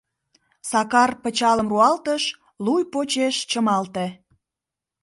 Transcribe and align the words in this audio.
Сакар 0.69 1.11
пычалым 1.23 1.67
руалтыш, 1.71 2.23
луй 2.65 2.81
почеш 2.93 3.35
чымалте. 3.49 4.05